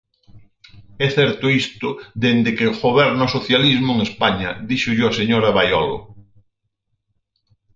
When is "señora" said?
5.19-5.55